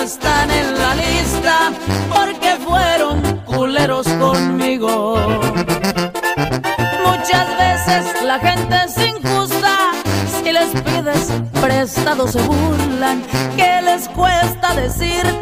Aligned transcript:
no 0.00 0.06
están 0.06 0.50
en 0.50 0.78
la 0.78 0.94
lista 0.94 1.72
porque 2.08 2.56
fueron 2.64 3.20
culeros 3.44 4.06
conmigo. 4.08 5.16
Muchas 7.06 7.46
veces 7.58 8.22
la 8.22 8.38
gente 8.38 8.76
es 8.86 8.96
injusta, 9.08 9.90
si 10.42 10.52
les 10.52 10.70
pides 10.82 11.32
prestado 11.60 12.26
se 12.28 12.40
burlan, 12.42 13.22
¿qué 13.56 13.82
les 13.82 14.08
cuesta 14.08 14.74
decirte? 14.74 15.39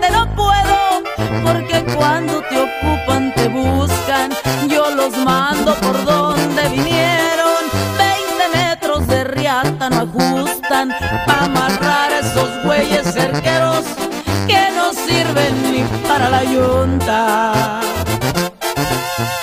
sirven 15.09 15.73
ni 15.73 15.83
para 16.06 16.28
la 16.28 16.45
yunta. 16.45 17.81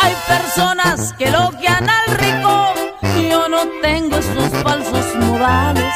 Hay 0.02 0.14
personas 0.28 1.14
que 1.18 1.26
elogian 1.26 1.90
al 1.90 2.08
rico, 2.18 2.74
yo 3.30 3.48
no 3.50 3.62
tengo 3.82 4.18
esos 4.18 4.50
falsos 4.64 5.06
modales. 5.16 5.94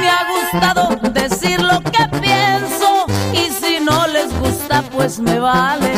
Me 0.00 0.08
ha 0.08 0.22
gustado 0.34 0.82
decir 1.12 1.60
lo 1.60 1.80
que 1.80 2.04
pienso 2.20 3.06
y 3.32 3.50
si 3.60 3.80
no 3.80 4.06
les 4.06 4.30
gusta 4.38 4.82
pues 4.94 5.18
me 5.18 5.38
vale. 5.38 5.92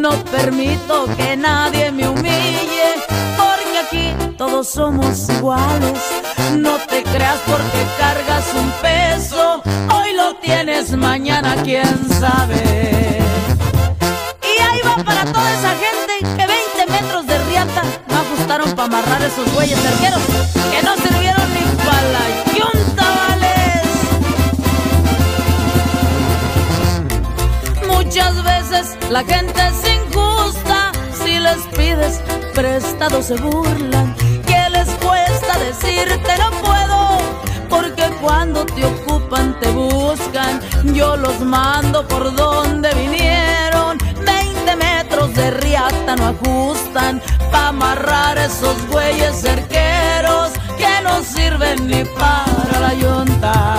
No 0.00 0.12
permito 0.36 1.06
que 1.16 1.36
nadie 1.36 1.90
me 1.92 2.08
humille, 2.08 2.90
porque 3.36 3.78
aquí 3.84 4.36
todos 4.36 4.68
somos 4.68 5.28
iguales. 5.28 6.23
No 6.58 6.78
te 6.88 7.02
creas 7.02 7.38
porque 7.46 7.86
cargas 7.98 8.44
un 8.54 8.70
peso, 8.82 9.62
hoy 9.94 10.12
lo 10.14 10.36
tienes, 10.36 10.92
mañana 10.96 11.56
quién 11.62 12.08
sabe. 12.20 13.20
Y 14.42 14.62
ahí 14.62 14.80
va 14.84 14.96
para 15.04 15.24
toda 15.24 15.52
esa 15.52 15.74
gente 15.76 16.18
que 16.20 16.46
20 16.46 16.86
metros 16.90 17.26
de 17.26 17.38
riata 17.44 17.82
no 18.08 18.16
ajustaron 18.16 18.70
para 18.72 18.84
amarrar 18.84 19.22
esos 19.22 19.52
bueyes 19.54 19.78
cerqueros 19.78 20.22
que 20.70 20.82
no 20.82 20.96
sirvieron 20.96 21.54
ni 21.54 21.60
para 21.84 22.08
la 22.16 22.24
yunta, 22.58 23.04
vales. 23.20 23.88
Muchas 27.86 28.42
veces 28.42 28.96
la 29.10 29.22
gente 29.24 29.60
es 29.68 29.84
injusta, 29.96 30.92
si 31.22 31.38
les 31.38 31.60
pides 31.76 32.20
prestado 32.54 33.22
se 33.22 33.34
burlan 33.36 34.13
decirte 35.80 36.36
no 36.38 36.50
puedo, 36.62 37.18
porque 37.68 38.04
cuando 38.20 38.64
te 38.64 38.84
ocupan 38.84 39.58
te 39.60 39.70
buscan, 39.70 40.60
yo 40.94 41.16
los 41.16 41.40
mando 41.40 42.06
por 42.06 42.34
donde 42.34 42.92
vinieron, 42.94 43.98
20 44.24 44.76
metros 44.76 45.34
de 45.34 45.50
riata 45.50 46.16
no 46.16 46.28
ajustan, 46.28 47.20
pa' 47.50 47.68
amarrar 47.68 48.38
esos 48.38 48.76
güeyes 48.88 49.40
cerqueros 49.40 50.52
que 50.78 51.02
no 51.02 51.22
sirven 51.22 51.88
ni 51.88 52.04
para 52.04 52.80
la 52.80 52.94
yonta. 52.94 53.78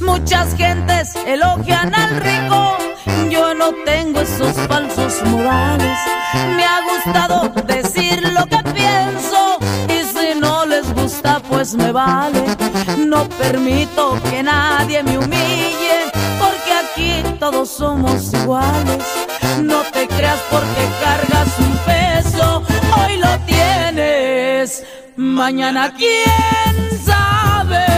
Muchas 0.00 0.54
gentes 0.56 1.16
elogian 1.26 1.94
al 1.94 2.16
rico, 2.20 2.78
yo 3.28 3.54
no 3.54 3.72
tengo 3.84 4.20
esos 4.20 4.54
falsos 4.68 5.22
modales, 5.24 5.98
me 6.56 6.64
ha 6.64 6.80
gustado 6.92 7.48
decir 7.66 8.22
lo 8.32 8.46
que 8.46 8.58
pienso 8.72 8.85
pues 11.48 11.74
me 11.74 11.92
vale. 11.92 12.44
No 12.98 13.28
permito 13.28 14.18
que 14.30 14.42
nadie 14.42 15.02
me 15.02 15.18
humille, 15.18 16.10
porque 16.38 16.72
aquí 16.72 17.38
todos 17.38 17.68
somos 17.68 18.32
iguales. 18.32 19.04
No 19.62 19.82
te 19.92 20.06
creas 20.08 20.40
porque 20.50 20.88
cargas 21.02 21.48
un 21.58 21.78
peso, 21.86 22.62
hoy 22.98 23.16
lo 23.16 23.38
tienes, 23.46 24.84
mañana 25.16 25.92
quién 25.96 27.00
sabe. 27.04 27.96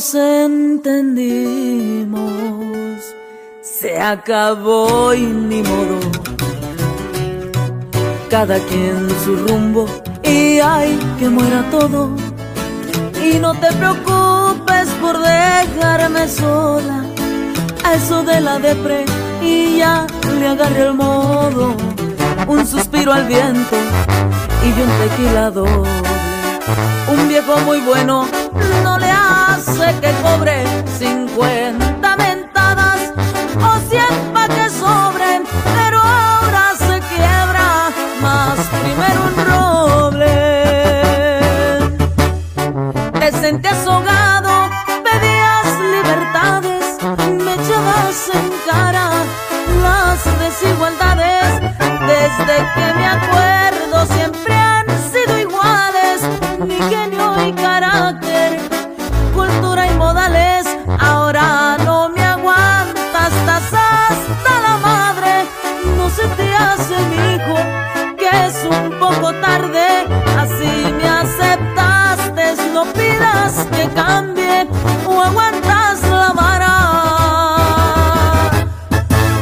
nos 0.00 0.14
entendimos, 0.14 2.22
se 3.60 4.00
acabó 4.00 5.12
y 5.12 5.20
ni 5.20 5.62
modo. 5.62 6.00
Cada 8.30 8.58
quien 8.60 9.10
su 9.22 9.36
rumbo 9.36 9.84
y 10.22 10.58
hay 10.58 10.98
que 11.18 11.28
muera 11.28 11.68
todo. 11.70 12.16
Y 13.22 13.38
no 13.40 13.52
te 13.52 13.70
preocupes 13.72 14.88
por 15.02 15.18
dejarme 15.18 16.26
sola. 16.28 17.04
Eso 17.94 18.22
de 18.22 18.40
la 18.40 18.58
depre 18.58 19.04
y 19.42 19.80
ya 19.80 20.06
le 20.38 20.48
agarré 20.48 20.86
el 20.86 20.94
modo. 20.94 21.76
Un 22.48 22.66
suspiro 22.66 23.12
al 23.12 23.26
viento 23.26 23.76
y 24.64 24.68
un 24.80 24.88
tequilador 25.02 26.09
viejo 27.40 27.60
muy 27.60 27.80
bueno 27.80 28.26
no 28.82 28.98
le 28.98 29.10
hace 29.10 29.94
que 30.00 30.12
cobre 30.22 30.62
50 30.98 32.16
mentadas 32.16 33.12
o 33.56 33.78
100 33.88 34.32
pa' 34.32 34.48
que 34.48 34.68
sobre. 34.70 35.19
que 73.66 73.88
cambie 73.94 74.68
o 75.06 75.20
aguantas 75.20 76.02
la 76.02 76.32
vara. 76.32 76.76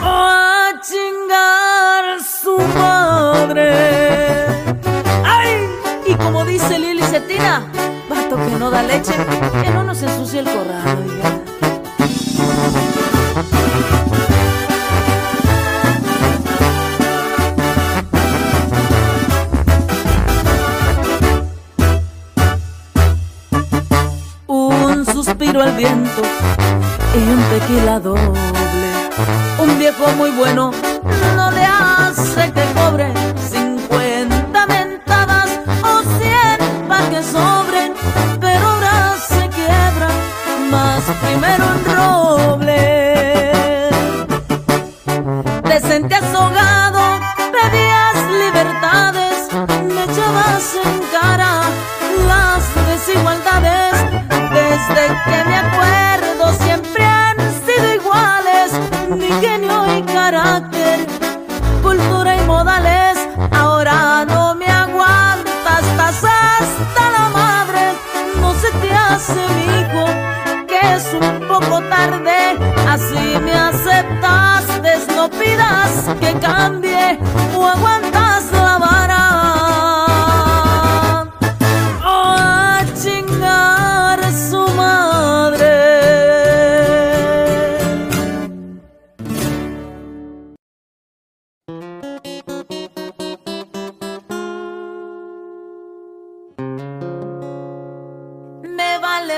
O 0.05 0.09
a 0.09 0.81
chingar 0.82 2.20
su 2.20 2.59
madre. 2.79 4.47
¡Ay! 5.25 5.69
Y 6.06 6.15
como 6.15 6.44
dice 6.44 6.79
Lili 6.79 7.03
Cetina, 7.03 7.67
vato 8.09 8.37
que 8.37 8.56
no 8.59 8.70
da 8.70 8.82
leche, 8.82 9.15
que 9.62 9.70
no 9.70 9.85
nos 9.85 10.03
ensucie 10.03 10.41
el 10.41 10.47
corazón. 10.47 10.68
bueno 30.49 30.71
no 31.37 31.50
le 31.50 31.62
hace 31.62 32.50
que 32.53 32.65
cobre 32.73 33.12
50 33.50 34.67
mentadas 34.67 35.50
o 35.83 36.03
100 36.19 36.89
pa' 36.89 37.11
que 37.11 37.23
sobren, 37.23 37.93
pero 38.41 38.67
ahora 38.67 39.15
se 39.29 39.49
quiebra 39.49 40.09
más 40.71 41.03
primero 41.23 41.65
un 41.75 41.85
roble. 41.97 43.07
carácter, 60.30 61.06
cultura 61.82 62.36
y 62.36 62.44
modales, 62.46 63.16
ahora 63.50 64.26
no 64.26 64.54
me 64.54 64.66
aguantas, 64.66 65.82
estás 65.90 66.22
hasta 66.22 67.04
la 67.16 67.28
madre, 67.30 67.94
no 68.38 68.52
se 68.52 68.70
te 68.72 68.92
hace 68.92 69.40
mijo, 69.58 70.04
que 70.66 70.78
es 70.96 71.06
un 71.14 71.48
poco 71.48 71.80
tarde, 71.88 72.58
así 72.86 73.38
me 73.42 73.54
aceptas, 73.54 74.64
no 75.16 75.30
pidas 75.30 76.14
que 76.20 76.32
cambie. 76.38 77.19
O 77.56 77.66
aguantas 77.66 78.48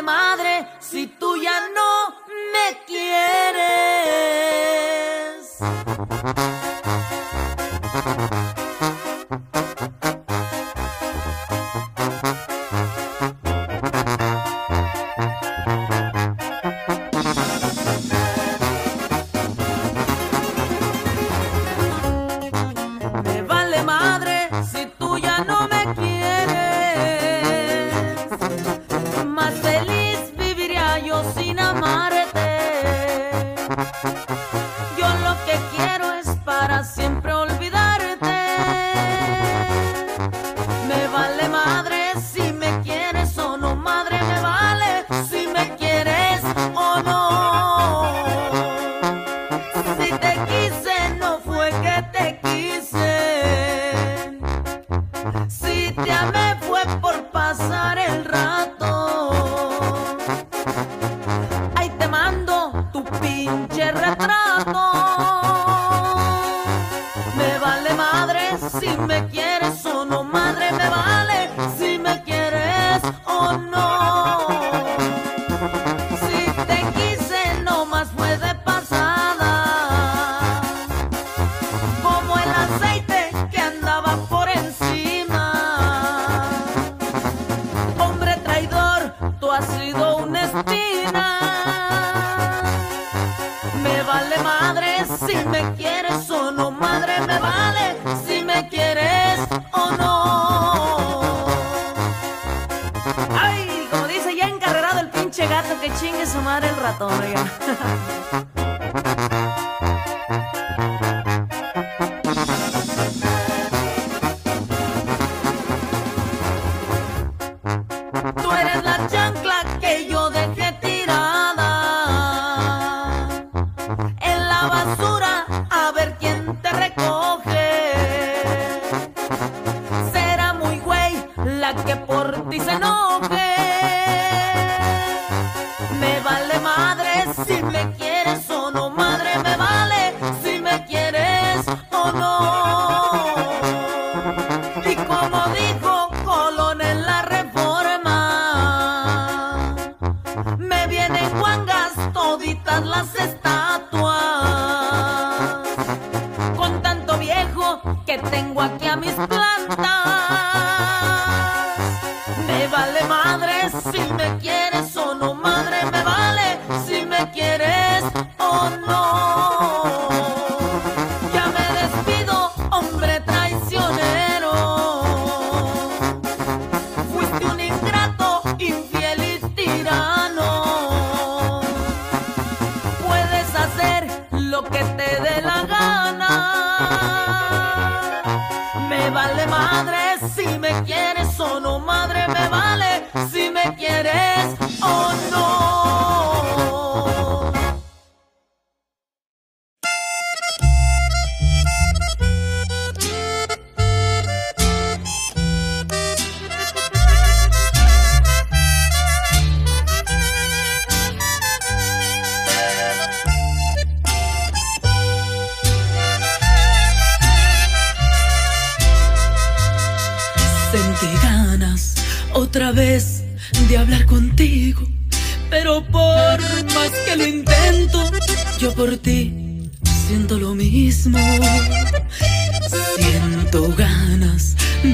madre 0.01 0.69
si 0.79 1.09
tú 1.09 1.37
ya 1.37 1.69
no 1.75 2.15
me 2.53 2.67
quieres. 2.87 3.81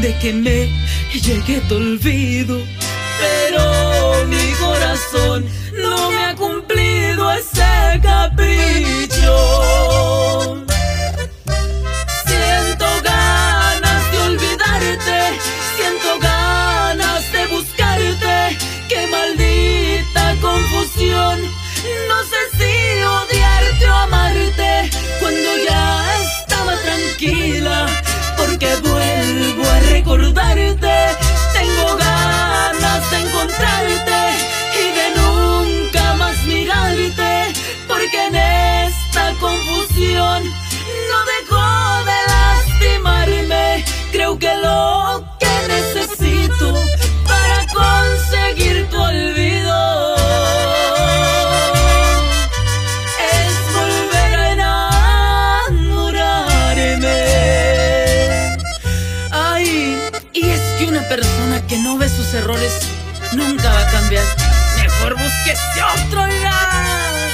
De 0.06 0.18
que 0.18 0.32
me 0.32 0.70
llegue 1.12 1.60
tu 1.68 1.75
olvido, 1.75 2.60
pero 3.20 4.25
mi 4.26 4.52
corazón 4.52 5.44
no 5.82 6.10
me 6.12 6.25
ha 6.26 6.34
cumplido 6.36 7.32
ese 7.32 8.00
capricho. 8.00 9.36
No 22.10 22.18
sé 22.30 22.40
si 22.56 23.02
odiarte 23.02 23.88
o 23.88 23.94
amarte 23.94 24.90
cuando 25.20 25.50
ya 25.68 26.06
estaba 26.22 26.75
tranquila. 26.76 27.86
Porque 28.36 28.68
vuelvo 28.82 29.15
recordarte. 29.80 30.97
Tengo 31.52 31.97
ganas 31.97 33.11
de 33.11 33.16
encontrarte 33.21 34.21
y 34.80 34.85
de 34.99 35.06
nunca 35.21 36.14
más 36.14 36.37
mirarte. 36.45 37.52
Porque 37.88 38.26
en 38.26 38.35
esta 38.37 39.33
confusión 39.40 40.45
no 41.11 41.18
dejo 41.33 42.04
de 42.11 42.18
lastimarme. 42.33 43.85
Creo 44.12 44.38
que 44.38 44.54
lo 44.56 45.35
sus 62.26 62.35
errores 62.35 62.80
nunca 63.33 63.73
va 63.73 63.88
a 63.88 63.90
cambiar. 63.90 64.25
Mejor 64.76 65.14
búsquese 65.14 65.83
otro 65.95 66.26
ya. 66.42 67.25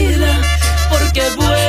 Tranquila, 0.00 0.40
porque 0.88 1.22
vuelvo 1.36 1.59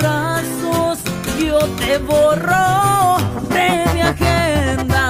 brazos 0.00 0.98
yo 1.38 1.58
te 1.78 1.98
borro 1.98 3.18
de 3.48 3.84
mi 3.94 4.00
agenda. 4.00 5.04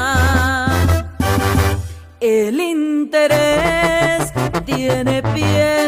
El 2.21 2.61
interés 2.61 4.33
tiene 4.65 5.23
pies 5.35 5.80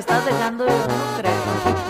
soy 0.00 0.72
completa 0.86 1.78
y 1.78 1.81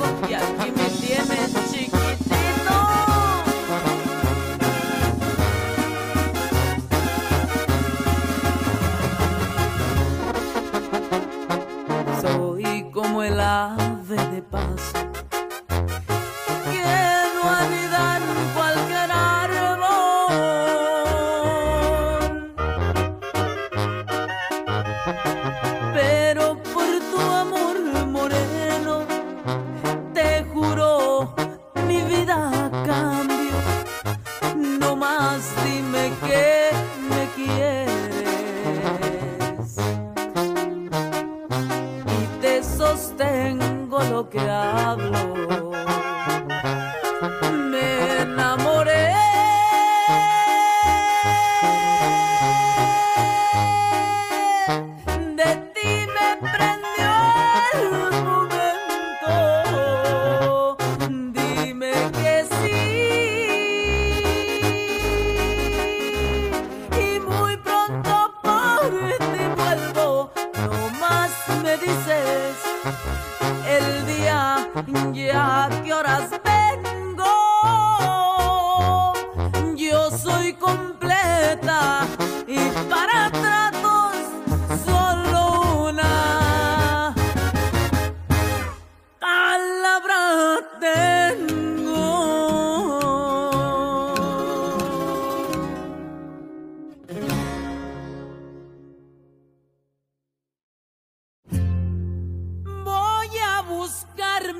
Yeah. 0.00 0.69
que 44.30 44.38
hablo. 44.38 45.29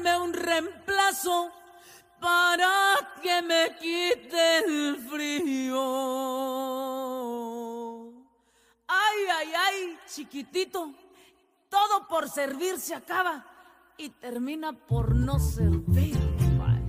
un 0.07 0.33
reemplazo 0.33 1.51
para 2.21 3.15
que 3.23 3.43
me 3.43 3.77
quite 3.79 4.59
el 4.59 4.97
frío. 5.09 5.81
Ay, 8.87 9.19
ay, 9.33 9.49
ay, 9.57 9.99
chiquitito, 10.07 10.93
todo 11.69 12.09
por 12.09 12.29
servir 12.29 12.79
se 12.79 12.95
acaba 12.95 13.45
y 13.97 14.09
termina 14.11 14.73
por 14.73 15.15
no 15.15 15.39
servir. 15.39 16.19
Bye. 16.59 16.81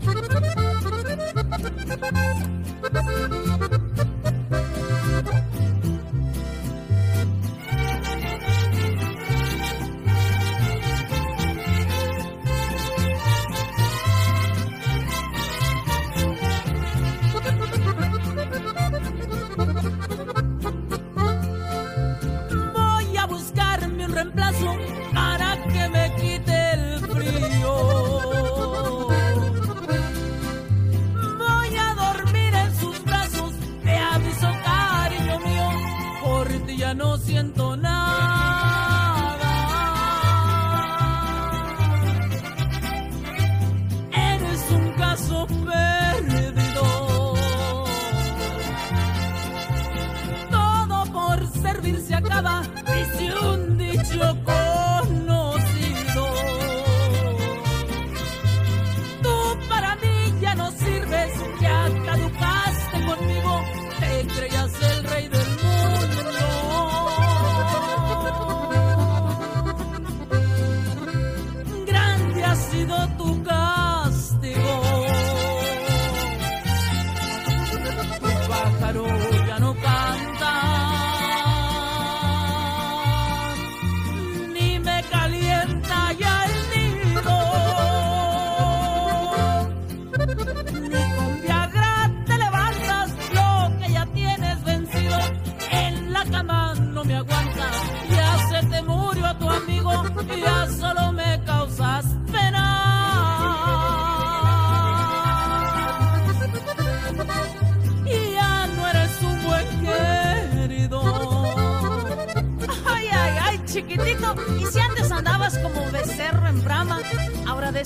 no 36.94 37.18
siento 37.18 37.71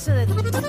是。 0.06 0.65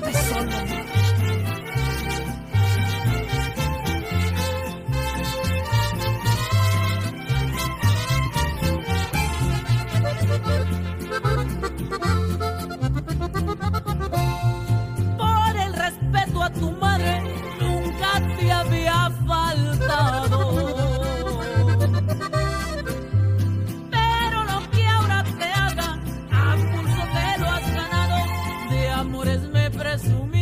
Brasil. 29.77 30.36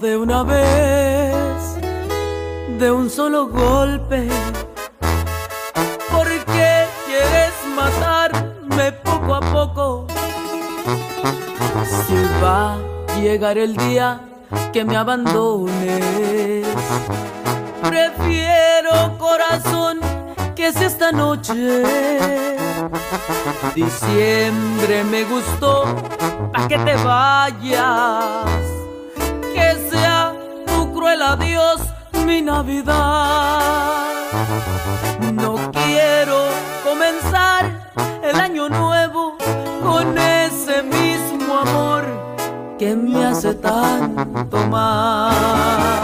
De 0.00 0.16
una 0.16 0.42
vez, 0.42 1.78
de 2.80 2.90
un 2.90 3.08
solo 3.08 3.46
golpe. 3.46 4.28
¿Por 6.10 6.26
qué 6.26 6.86
quieres 7.06 7.52
matarme 7.76 8.90
poco 9.04 9.34
a 9.36 9.40
poco? 9.40 10.06
Si 12.06 12.14
va 12.42 12.74
a 12.74 13.20
llegar 13.20 13.56
el 13.56 13.76
día 13.76 14.20
que 14.72 14.84
me 14.84 14.96
abandones, 14.96 16.66
prefiero 17.82 19.16
corazón 19.16 20.00
que 20.56 20.66
es 20.68 20.80
esta 20.80 21.12
noche. 21.12 21.84
Diciembre 23.76 25.04
me 25.04 25.24
gustó, 25.24 25.84
a 26.52 26.66
que 26.66 26.78
te 26.78 26.94
vayas 26.96 28.83
mi 32.26 32.42
Navidad. 32.42 32.94
No 35.32 35.70
quiero 35.72 36.48
comenzar 36.82 37.90
el 38.22 38.36
año 38.40 38.68
nuevo 38.68 39.36
con 39.82 40.16
ese 40.18 40.82
mismo 40.82 41.58
amor 41.58 42.04
que 42.78 42.96
me 42.96 43.24
hace 43.24 43.54
tanto 43.54 44.56
mal. 44.66 46.00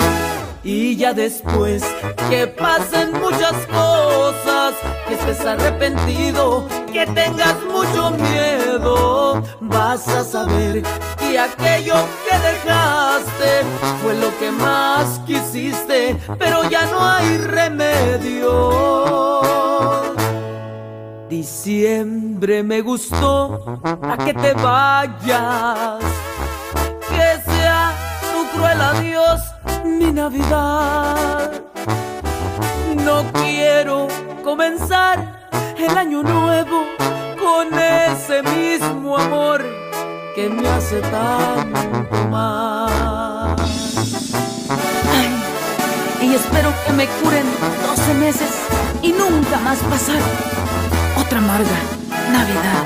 Y 0.62 0.96
ya 0.96 1.14
después 1.14 1.82
que 2.28 2.46
pasen 2.46 3.12
muchas 3.12 3.54
cosas, 3.66 4.74
que 5.08 5.14
estés 5.14 5.40
arrepentido, 5.40 6.66
que 6.92 7.06
tengas 7.06 7.56
mucho 7.64 8.10
miedo, 8.10 9.42
vas 9.60 10.06
a 10.08 10.22
saber 10.22 10.82
que 11.30 11.38
aquello 11.38 11.94
que 12.28 12.36
dejaste 12.38 13.62
fue 14.02 14.14
lo 14.14 14.36
que 14.38 14.50
más 14.50 15.20
quisiste, 15.20 16.16
pero 16.38 16.68
ya 16.68 16.86
no 16.86 17.04
hay 17.04 17.38
remedio. 17.38 18.70
Diciembre 21.28 22.62
me 22.64 22.80
gustó 22.80 23.80
a 23.84 24.16
que 24.16 24.34
te 24.34 24.54
vayas, 24.54 26.02
que 27.08 27.40
sea 27.50 27.92
tu 28.32 28.48
cruel 28.56 28.80
adiós 28.80 29.40
mi 29.84 30.10
Navidad. 30.10 31.62
No 33.04 33.24
quiero 33.32 34.08
comenzar 34.42 35.48
el 35.78 35.96
año 35.96 36.24
nuevo 36.24 36.86
con 37.38 37.68
ese 37.78 38.42
mismo 38.42 39.16
amor 39.16 39.79
que 40.40 40.48
me 40.48 40.68
hace 40.68 41.00
tanto 41.00 42.28
mal. 42.30 43.56
Ay, 45.12 46.28
y 46.28 46.34
espero 46.34 46.72
que 46.86 46.92
me 46.94 47.06
curen 47.06 47.46
12 47.86 48.14
meses 48.14 48.50
y 49.02 49.12
nunca 49.12 49.58
más 49.58 49.78
pasar 49.80 50.22
otra 51.18 51.38
amarga 51.38 51.78
Navidad. 52.32 52.84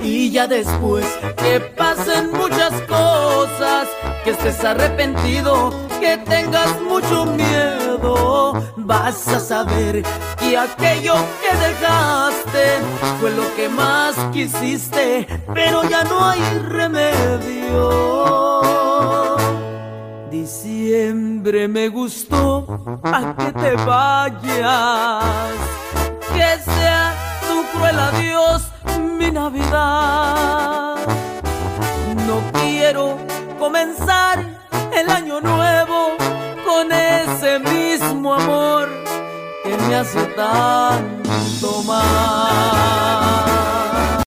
Y 0.00 0.30
ya 0.30 0.46
después 0.46 1.06
que 1.38 1.58
pasen 1.76 2.30
muchas 2.32 2.72
cosas, 2.82 3.88
que 4.22 4.30
estés 4.30 4.62
arrepentido, 4.62 5.74
que 6.00 6.18
tengas 6.18 6.80
mucho 6.82 7.26
miedo, 7.26 8.52
vas 8.76 9.26
a 9.26 9.40
saber 9.40 10.04
que 10.42 10.56
aquello 10.58 11.14
que 11.40 11.56
dejaste 11.56 12.80
fue 13.20 13.30
lo 13.30 13.54
que 13.54 13.68
más 13.68 14.16
quisiste, 14.32 15.26
pero 15.54 15.82
ya 15.84 16.02
no 16.04 16.24
hay 16.24 16.40
remedio. 16.68 17.82
Diciembre 20.30 21.68
me 21.68 21.88
gustó 21.88 22.66
a 23.04 23.34
que 23.36 23.52
te 23.52 23.74
vayas, 23.76 25.54
que 26.34 26.58
sea 26.70 27.14
tu 27.48 27.78
cruel 27.78 27.98
adiós 27.98 28.62
mi 29.18 29.30
Navidad. 29.30 30.96
No 32.26 32.42
quiero 32.60 33.16
comenzar 33.58 34.44
el 34.92 35.08
año 35.08 35.40
nuevo 35.40 36.16
con 36.64 36.90
ese 36.90 37.58
mismo 37.60 38.34
amor 38.34 38.81
que 39.76 39.82
me 39.84 39.94
hace 39.94 40.22
tanto 40.36 41.82
mal. 41.84 43.31